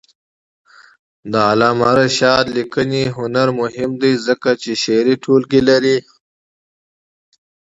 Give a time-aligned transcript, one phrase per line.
[1.31, 5.97] د علامه رشاد لیکنی هنر مهم دی ځکه چې شعري ټولګې لري.